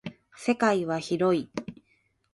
[0.35, 1.51] 世界は広い。